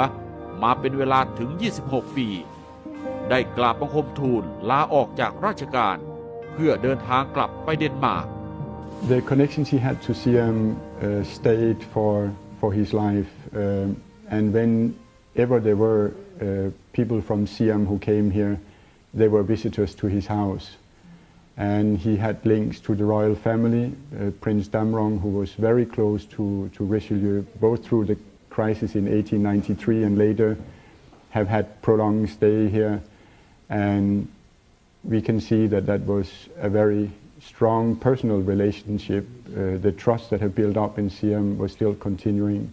[0.64, 1.50] มาเป็นเวลาถึง
[1.84, 2.28] 26 ปี
[3.30, 5.98] ได้กราบบังคมทูลลาออกจากราชการ
[6.61, 8.27] พื่อเดินทางกลับไปเดนมาร์ก
[9.09, 13.31] the connections he had to Siam uh, stayed for, for his life.
[13.55, 18.59] Um, and whenever there were uh, people from Siam who came here,
[19.15, 20.71] they were visitors to his house.
[21.57, 26.25] And he had links to the royal family, uh, Prince Damrong, who was very close
[26.27, 28.19] to, to Richelieu, both through the
[28.51, 30.59] crisis in 1893 and later,
[31.31, 33.01] have had prolonged stay here.
[33.71, 34.29] And
[35.04, 39.28] we can see that that was a very strong personal relationship.
[39.50, 42.72] Uh, the trust that had built up in Siam was still continuing.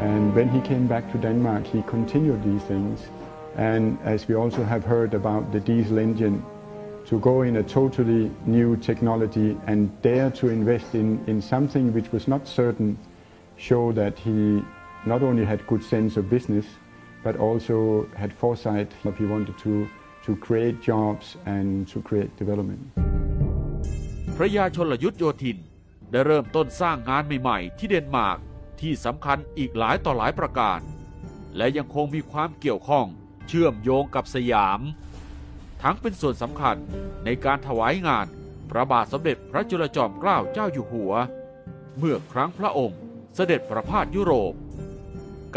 [0.00, 3.00] And when he came back to Denmark, he continued these things.
[3.56, 6.44] And as we also have heard about the diesel engine,
[7.06, 12.10] to go in a totally new technology and dare to invest in, in something which
[12.12, 12.98] was not certain,
[13.56, 14.62] show that he
[15.06, 16.66] not only had good sense of business,
[17.22, 19.88] but also had foresight that he wanted to,
[20.24, 22.82] to create jobs and to create development.
[24.36, 25.58] พระยาชนลยุทธโยธิน
[26.10, 28.38] ได้เริ่มต้นสร้างงานใหม่ๆ ที่เดนมาร์ก
[28.80, 30.80] ที่สำคัญอีกหลายต่อหลายประการ
[31.56, 33.06] และยังคงมีความเกี่ยวข้อง
[33.48, 34.80] เชื่อมโยงกับสยาม
[35.82, 36.76] ทั้งเป็นส่วนสำคัญ
[37.24, 38.26] ในการถวายงาน
[38.70, 41.12] พระบาทสมเด็จพระจุลจอมเกล้าเจ้าอยู่หัว
[41.98, 42.98] เมื่อครั้งพระองค์
[43.34, 44.54] เสด็จประพาสยุโรป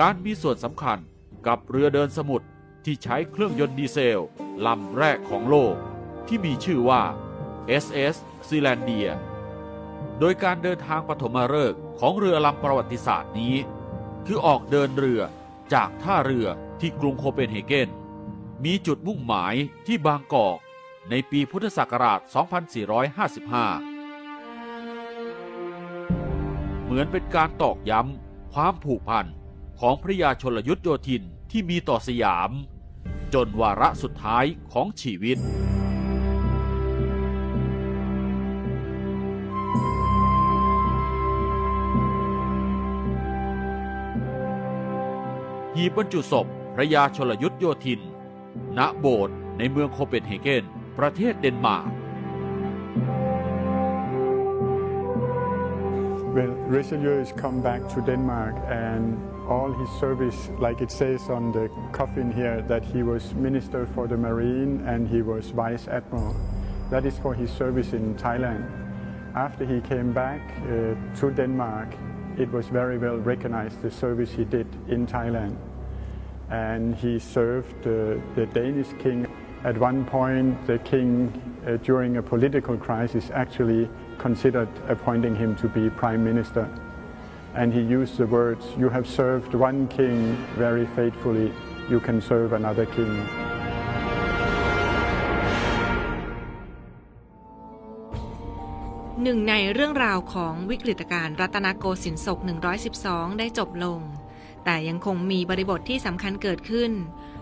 [0.04, 1.00] การมีส่วนสำคัญ
[1.48, 2.48] กับเรือเดินสมุทร
[2.86, 4.24] ที่ใช้เครื่องยนต์ดีเซล
[4.66, 5.76] ลำแรกของโลก
[6.28, 7.02] ที่มีชื่อว่า
[7.84, 8.16] SS
[8.48, 9.10] ซีแลนเดีย
[10.20, 13.56] โดยการเดินทางปฐมฤกษ์ของเรือลำประวัติศาสตร์นี้
[14.26, 15.22] คือออกเดินเรือ
[15.74, 16.48] จากท่าเรือ
[16.80, 17.90] ที่กรุงโคเปนเฮเกน
[18.66, 19.54] มีจุดมุ่งหมาย
[19.88, 20.58] ที่บางกอก
[21.10, 22.32] ในปีพุทธศักราช 2455
[26.84, 29.28] เหมือนเป็นการตอกย้ำความผูกพัน
[29.82, 32.52] ของพระยาชนลยุทธโยธินที่มีต่อสยาม
[33.34, 35.38] จนวาระสุดท้ายของชีวิต
[45.76, 48.02] หีบบรรจุศพพระยาชลยุทธโยธิน
[48.78, 50.64] ณ โบสถ์ในเมืองโคเปนเฮเกน
[51.00, 51.92] ประเทศเดนมาร์ก
[56.36, 58.56] Well, Richelieu has come back to Denmark
[58.88, 59.06] and
[59.48, 64.08] all his service, like it says on the coffin here, that he was Minister for
[64.08, 66.36] the Marine and he was Vice Admiral.
[66.90, 68.70] That is for his service in Thailand.
[69.36, 71.90] After he came back uh, to Denmark,
[72.38, 75.56] it was very well recognized the service he did in Thailand.
[76.50, 79.28] And he served uh, the Danish king.
[79.64, 81.34] At one point, the king,
[81.66, 86.70] uh, during a political crisis, actually considered appointing him to be prime minister.
[87.62, 91.52] And he used the words, You have served one king very faithfully,
[91.90, 93.14] you can serve another king.
[99.24, 102.40] หนึ่งในเรื่องราวของวิกฤตการณ์รัตนโกสินทร์ศก
[102.90, 104.00] 112 ได้จบลง
[104.66, 106.92] แต่ยังคงมีบริบทที่สำคัญเกิดขึ้น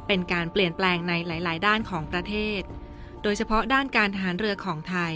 [0.07, 2.61] เป็นการเปลี่ยนแปลงในหลาย ๆ ด้านของประเทศ
[3.23, 5.13] โดยเฉพาะด้านการทหารเรือของไทย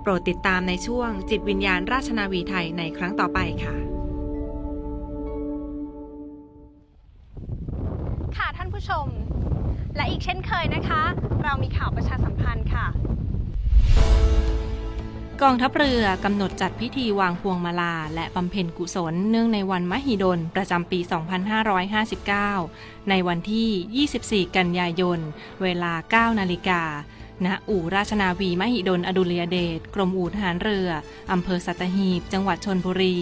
[0.00, 4.03] โปรดติดตามในช่วงจิตวิญญาณราชนาวีไทยในครั้งต่อไปค่ะ
[8.74, 9.08] ผู้ชม
[9.96, 11.02] และอีกเช่นเคยนะคะ
[11.42, 12.86] เรามีข่าวประชาสัมพันธ์ค่ะ
[15.42, 20.98] กองทัพเรือกำหนดจัดพิธีวางพวงมาลา และบำเพ็ญกุศล เนื่องในวันมหิดล ประจำปี
[22.24, 25.18] 2559 ในวันที่ 24 กันยายน
[25.62, 26.82] เวลา 9 นาฬิกา
[27.44, 30.88] ณอู่ราชนาวีมหิดลอดุลยเดชกรมอู่ทหารเรือ
[31.32, 33.16] อำเภอสัตหีบ จังหวัดชนบุรี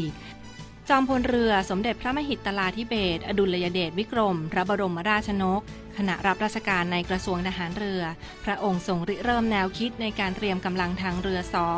[0.88, 5.62] จอมพลเรือสมเด็จพระมหิตลาธิเบศอดุลยเดชวิกรม พระบรมราชนก
[5.96, 8.02] ขณะรับราชการในกระทรวงทหารเรือ
[8.44, 11.68] พระองค์ทรงริเริ่มแนวคิดในการเตรียมกำลังทางเรือสอ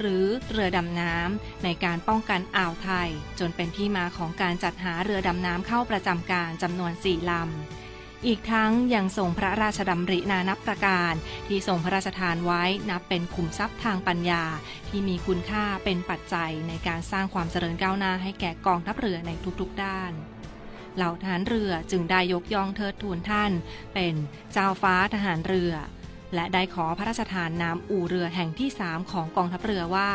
[0.00, 3.08] หรือเรือดำน้ำในการป้องกันอ่าวไทย
[3.38, 7.79] จนเป็นที่มาของการจัดหาเรือดำน้ำเข้าประจำการจำนวนสี่ลำ
[8.26, 11.12] อีกทั้งยังทรงพระราชดำรินานับประการ
[11.46, 14.44] ที่ทรงพระราชทานไว้นับเป็นขุมทรัพย์ทางปัญญา
[14.88, 20.12] ที่มีคุณค่าเป็นปัจจัยในการสร้างความเจริญก้าวหน้าให้แก่กองทัพเรือในทุกๆด้าน
[20.96, 23.52] เหล่าทหารเรือจึงได้ยกย่องเทิดทูนท่าน
[23.94, 24.14] เป็น
[24.52, 25.72] เจ้าฟ้าทหารเรือ
[26.34, 30.10] และได้ขอพระราชทานนามอู่เรือแห่งที่สามของกองทัพเรือว่า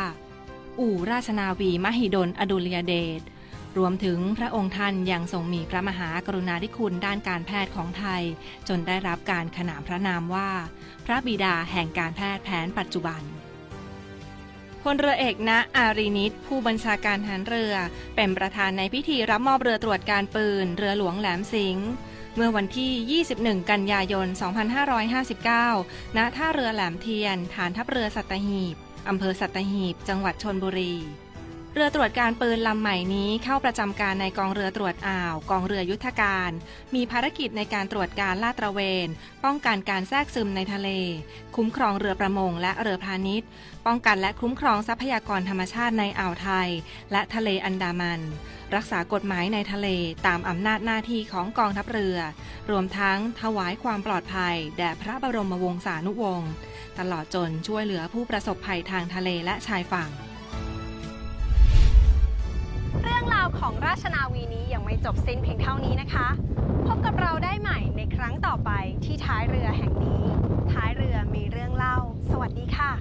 [0.80, 3.20] อู่ราชนาวีมหิดลอดุลยเดช
[3.78, 8.22] รวมถึงพระองค์ท่านยังทรงมีพระมหากรุณาธิคุณด้านการแพทย์ของไทย
[8.68, 10.50] จนได้รับการขนานพระนามว่า
[11.06, 13.22] พระบิดาแห่งการแพทย์แผนปัจจุบัน
[14.82, 17.74] พลเรือเอกณอารีนิตผู้บัญชาการทหารเรือ
[18.16, 21.88] เป็นประธานในพิธีรับมอบเรือตรวจการปืน เรือหลวงแหลมสิงห์
[22.36, 24.26] เมื่อวันที่ 21 กันยายน
[25.62, 28.76] 2559 ณ ท่าเรือแหลมเทียน ฐานทัพเรือสัตหีบ
[29.08, 30.94] อำเภอสัตหีบ จังหวัดชนบุรี
[31.78, 36.50] เรือตรวจการปืนลำใหม่นี้เข้าประจำการในกองเรือตรวจอ่าว กองเรือยุทธการ
[36.94, 39.08] มีภารกิจในการตรวจการลาดตระเวน
[39.44, 40.88] ป้องกันการแทรกซึมในทะเล
[41.56, 43.48] คุ้มครองเรือประมงและเรือพาณิชย์
[43.86, 46.68] ป้องกันและคุ้มครองทรัพยากรธรรมชาติในอ่าวไทย
[47.12, 48.20] และทะเลอันดามัน
[48.74, 49.88] รักษากฎหมายในทะเล
[50.26, 52.18] ตามอำนาจหน้าที่ของกองทัพเรือ
[52.70, 56.50] รวมทั้งถวายความปลอดภัย แด่พระบรมวงศานุวงศ์
[56.98, 60.10] ตลอดจนช่วยเหลือผู้ประสบภัยทางทะเลและชายฝั่ง
[63.26, 66.28] รื่องราวของราชนาวีนี้ยังไม่จบสิ้นเพียงเท่านี้นะคะ
[66.86, 68.70] พบกับเราได้ใหม่ในครั้งต่อไป
[69.04, 70.24] ที่ท้ายเรือแห่งนี้
[70.72, 71.98] ท้ายเรือมีเรื่องเล่า
[72.30, 72.92] สวัสดีค่ะ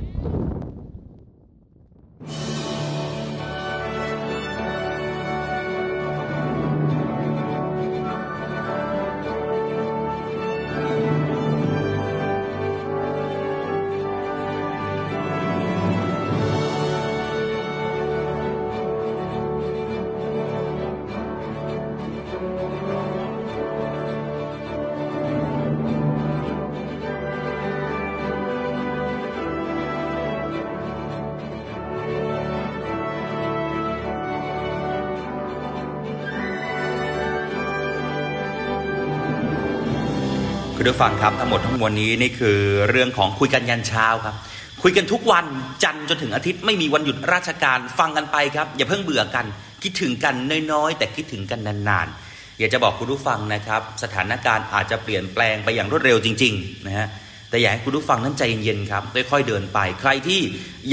[40.85, 42.57] คุณผู้ฟังครับทั้งหมดทั้งมวลนี้นี่คือ
[42.89, 44.35] เรื่องของคุยกันยันเช้าครับ
[44.83, 45.45] คุยกันทุกวัน
[45.83, 49.45] จันทร์จนถึงอาทิตย์ไม่มีวันหยุดราชการฟังกันไปครับ อย่าเพิ่งเบื่อกัน
[49.83, 50.35] คิดถึงกัน
[50.71, 57.07] น้อยๆ แต่คิดถึงกันนานๆ อยากจะบอกคุณผู้ฟังนะครับ สถานการณ์อาจจะเปลี่ยนแปลงไปอย่างรวดเร็วจริงๆนะฮะ
[57.49, 60.41] แต่อยากให้คุณผู้ฟังนั้นใจเย็นๆครับค่อยๆเดินไป ใครที่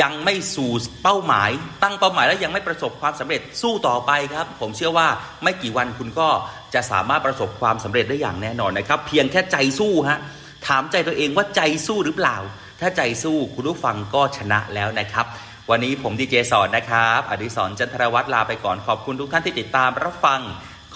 [0.03, 0.71] ยังไม่สู่
[1.03, 1.51] เป้าหมาย
[1.83, 5.09] ตั้งเป้าหมายแล้วยังไม่ประสบความสำเร็จสู้ต่อไปครับ ผมเชื่อว่า
[5.43, 6.29] ไม่กี่วันคุณก็
[6.75, 10.19] จะสามารถประสบความสำเร็จได้อย่างแน่นอนนะครับ เพียงแค่ใจสู้ฮะ
[10.67, 12.37] ถามใจตัวเองว่าใจสู้หรือเปล่า
[12.81, 15.27] ถ้าใจสู้คุณผู้ฟังก็ชนะแล้วนะครับ
[15.71, 20.41] วันนี้ผมดีเจสอนนะครับอดิศรจันทรวัฒน์ลาไปก่อนขอบคุณทุกท่านที่ติดตามรับฟัง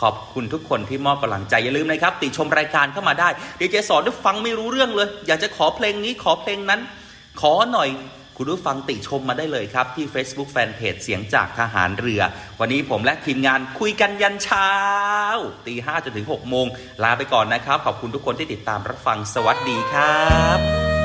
[0.00, 3.28] ขอบคุณทุกคนที่มอบกำลังใจอย่าลืมนะครับ ติชมรายการเข้ามาได้
[3.60, 6.80] ดีเจสอนได้ฟังไม่รู้เรื่องเลย อยากจะขอเพลงนี้ขอเพลงนั้น
[7.40, 7.88] ขอหน่อย
[8.38, 12.22] คุณผู้ฟังติชมมาได้เลยครับ ที่ Facebook Fanpage เสียงจากทหารเรือ
[12.60, 14.70] วันนี้ผมและทีมงานคุยกันยันเช้า
[15.66, 16.66] ตีห้าจนถึง6โมง
[17.02, 20.26] ลาไปก่อนนะครับ ขอบคุณทุกคนที่ติดตามรับฟังสวัสดีครั
[20.56, 20.95] บ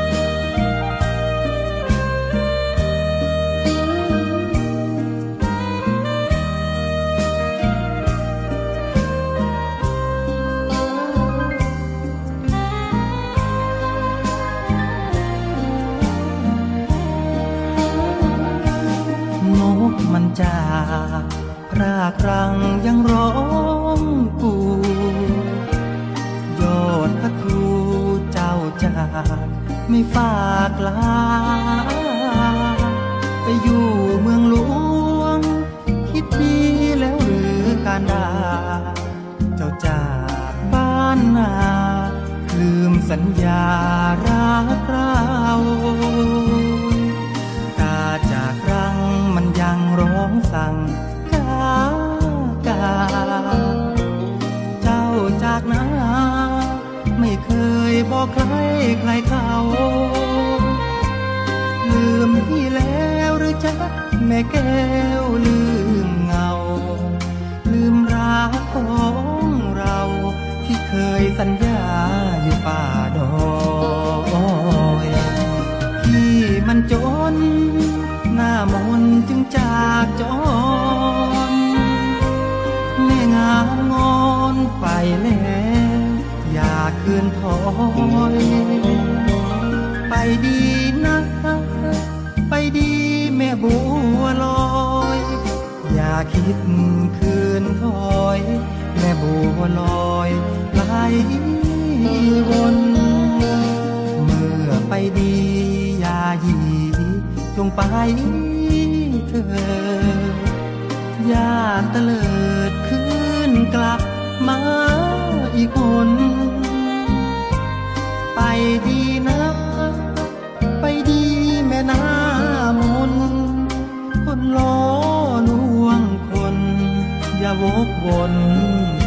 [127.64, 128.34] วกวน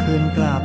[0.03, 0.63] คืนกลับ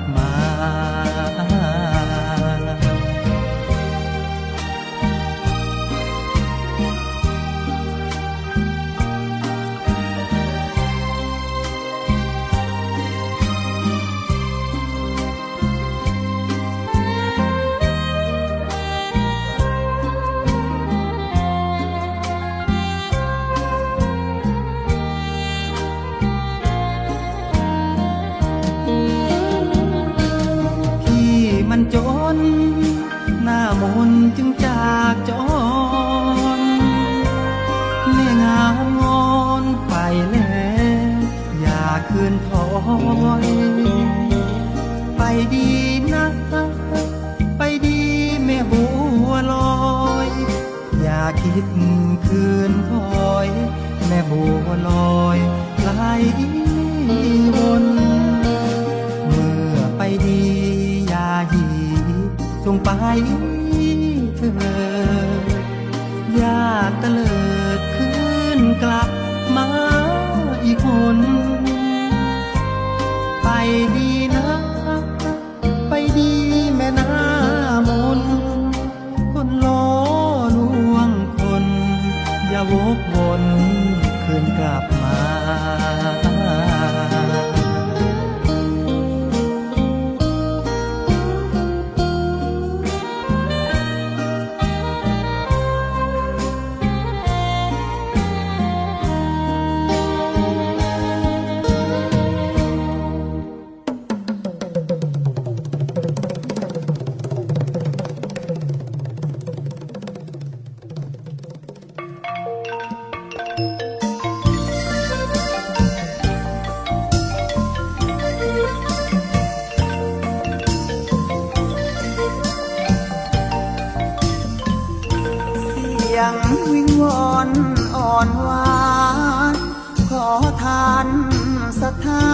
[132.05, 132.27] ทา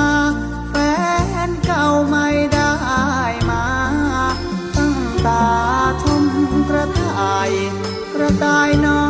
[0.69, 0.75] แฟ
[1.49, 2.73] นเก่าไม่ได้
[3.51, 3.67] มา
[4.77, 4.97] ตั้ง
[5.27, 5.47] ตา
[6.03, 6.25] ชม
[6.69, 7.51] กระต่าย
[8.15, 9.07] กระต่ายน้อ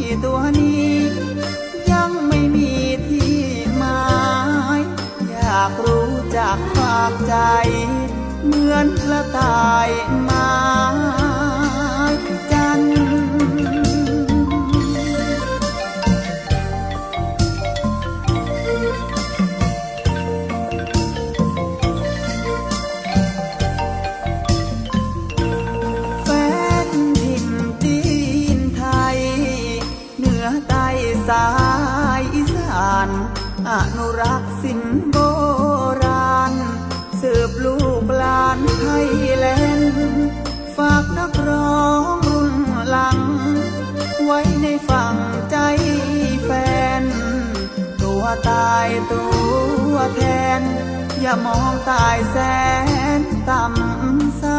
[0.00, 0.94] ยตัวนี้
[1.92, 2.70] ยังไม่มี
[3.08, 3.38] ที่
[3.76, 4.02] หมา
[4.78, 4.80] ย
[5.30, 7.36] อยากรู้จักฝากใจ
[8.44, 9.88] เหมือนกระต่าย
[48.48, 49.24] ตายตั
[49.92, 50.22] วแท
[50.60, 50.62] น
[51.20, 52.36] อย่ามองตายแส
[53.18, 54.42] นต่ำซ